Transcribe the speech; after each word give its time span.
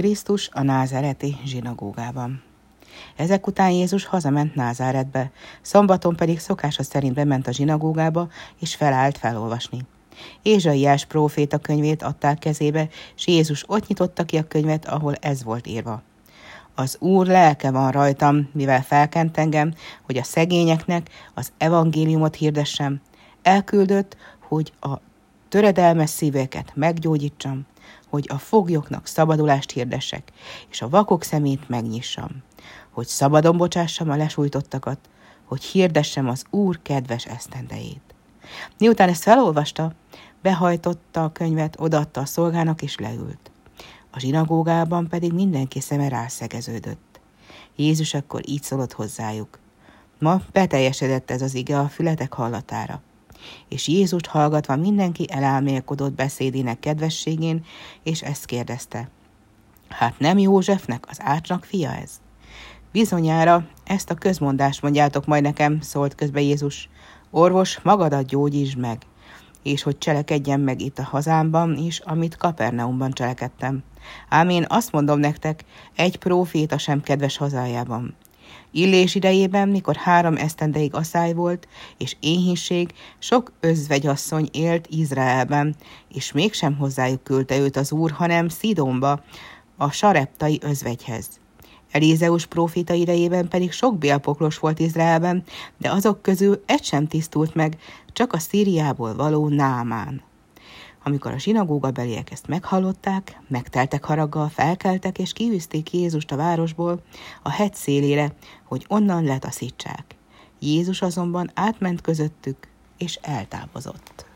Krisztus 0.00 0.48
a 0.52 0.62
názáreti 0.62 1.36
zsinagógában. 1.44 2.42
Ezek 3.16 3.46
után 3.46 3.70
Jézus 3.70 4.04
hazament 4.04 4.54
Názáretbe, 4.54 5.30
szombaton 5.62 6.16
pedig 6.16 6.38
szokása 6.38 6.82
szerint 6.82 7.14
bement 7.14 7.46
a 7.46 7.52
zsinagógába, 7.52 8.28
és 8.60 8.74
felállt 8.74 9.18
felolvasni. 9.18 9.78
Ézsaiás 10.42 11.04
próféta 11.04 11.58
könyvét 11.58 12.02
adták 12.02 12.38
kezébe, 12.38 12.88
és 13.16 13.26
Jézus 13.26 13.64
ott 13.66 13.86
nyitotta 13.86 14.24
ki 14.24 14.36
a 14.36 14.46
könyvet, 14.46 14.88
ahol 14.88 15.14
ez 15.14 15.44
volt 15.44 15.66
írva. 15.66 16.02
Az 16.74 16.96
Úr 17.00 17.26
lelke 17.26 17.70
van 17.70 17.90
rajtam, 17.90 18.48
mivel 18.52 18.82
felkent 18.82 19.38
engem, 19.38 19.74
hogy 20.02 20.16
a 20.16 20.24
szegényeknek 20.24 21.10
az 21.34 21.52
evangéliumot 21.58 22.34
hirdessem. 22.34 23.00
Elküldött, 23.42 24.16
hogy 24.48 24.72
a 24.80 24.98
töredelmes 25.48 26.10
szíveket 26.10 26.72
meggyógyítsam, 26.74 27.66
hogy 28.08 28.26
a 28.28 28.38
foglyoknak 28.38 29.06
szabadulást 29.06 29.70
hirdessek, 29.70 30.32
és 30.70 30.82
a 30.82 30.88
vakok 30.88 31.22
szemét 31.22 31.68
megnyissam, 31.68 32.30
hogy 32.90 33.06
szabadon 33.06 33.56
bocsássam 33.56 34.10
a 34.10 34.16
lesújtottakat, 34.16 34.98
hogy 35.44 35.62
hirdessem 35.62 36.28
az 36.28 36.44
Úr 36.50 36.78
kedves 36.82 37.26
esztendejét. 37.26 38.14
Miután 38.78 39.08
ezt 39.08 39.22
felolvasta, 39.22 39.92
behajtotta 40.42 41.24
a 41.24 41.32
könyvet, 41.32 41.76
odaadta 41.78 42.20
a 42.20 42.26
szolgának 42.26 42.82
és 42.82 42.98
leült. 42.98 43.50
A 44.10 44.18
zsinagógában 44.18 45.08
pedig 45.08 45.32
mindenki 45.32 45.80
szeme 45.80 46.08
rászegeződött. 46.08 47.20
Jézus 47.76 48.14
akkor 48.14 48.48
így 48.48 48.62
szólott 48.62 48.92
hozzájuk. 48.92 49.58
Ma 50.18 50.40
beteljesedett 50.52 51.30
ez 51.30 51.42
az 51.42 51.54
ige 51.54 51.78
a 51.78 51.88
fületek 51.88 52.32
hallatára. 52.32 53.02
És 53.68 53.88
Jézust 53.88 54.26
hallgatva 54.26 54.76
mindenki 54.76 55.26
elálmélkodott 55.30 56.12
beszédének 56.12 56.80
kedvességén, 56.80 57.64
és 58.02 58.22
ezt 58.22 58.44
kérdezte. 58.44 59.08
Hát 59.88 60.18
nem 60.18 60.38
Józsefnek, 60.38 61.04
az 61.08 61.18
ácsnak 61.22 61.64
fia 61.64 61.94
ez? 61.94 62.20
Bizonyára 62.92 63.66
ezt 63.84 64.10
a 64.10 64.14
közmondást 64.14 64.82
mondjátok 64.82 65.26
majd 65.26 65.42
nekem, 65.42 65.80
szólt 65.80 66.14
közbe 66.14 66.40
Jézus. 66.40 66.88
Orvos, 67.30 67.80
magadat 67.82 68.26
gyógyítsd 68.26 68.78
meg, 68.78 69.02
és 69.62 69.82
hogy 69.82 69.98
cselekedjem 69.98 70.60
meg 70.60 70.80
itt 70.80 70.98
a 70.98 71.02
hazámban 71.02 71.76
is, 71.76 71.98
amit 71.98 72.36
Kapernaumban 72.36 73.10
cselekedtem. 73.10 73.82
Ám 74.28 74.48
én 74.48 74.64
azt 74.68 74.92
mondom 74.92 75.18
nektek, 75.18 75.64
egy 75.96 76.16
próféta 76.16 76.78
sem 76.78 77.00
kedves 77.00 77.36
hazájában. 77.36 78.16
Illés 78.70 79.14
idejében, 79.14 79.68
mikor 79.68 79.96
három 79.96 80.36
esztendeig 80.36 80.94
asszály 80.94 81.32
volt, 81.32 81.68
és 81.98 82.16
éhínség, 82.20 82.92
sok 83.18 83.52
özvegyasszony 83.60 84.48
élt 84.52 84.86
Izraelben, 84.90 85.76
és 86.08 86.32
mégsem 86.32 86.76
hozzájuk 86.76 87.22
küldte 87.22 87.58
őt 87.58 87.76
az 87.76 87.92
úr, 87.92 88.10
hanem 88.10 88.48
Szidonba, 88.48 89.22
a 89.76 89.90
sareptai 89.90 90.58
özvegyhez. 90.62 91.28
Elízeus 91.90 92.46
prófita 92.46 92.94
idejében 92.94 93.48
pedig 93.48 93.72
sok 93.72 93.98
bélpoklos 93.98 94.58
volt 94.58 94.78
Izraelben, 94.78 95.44
de 95.78 95.90
azok 95.90 96.22
közül 96.22 96.62
egy 96.66 96.84
sem 96.84 97.06
tisztult 97.06 97.54
meg, 97.54 97.78
csak 98.12 98.32
a 98.32 98.38
Szíriából 98.38 99.14
való 99.14 99.48
Námán. 99.48 100.22
Amikor 101.02 101.32
a 101.32 101.38
zsinagóga 101.38 101.90
beliek 101.90 102.30
ezt 102.30 102.46
meghallották, 102.46 103.40
megteltek 103.48 104.04
haraggal, 104.04 104.48
felkeltek 104.48 105.18
és 105.18 105.32
kiűzték 105.32 105.92
Jézust 105.92 106.32
a 106.32 106.36
városból 106.36 107.02
a 107.42 107.50
hegy 107.50 107.74
szélére, 107.74 108.32
hogy 108.64 108.84
onnan 108.88 109.24
letaszítsák. 109.24 110.16
Jézus 110.58 111.02
azonban 111.02 111.50
átment 111.54 112.00
közöttük, 112.00 112.68
és 112.98 113.18
eltávozott. 113.22 114.29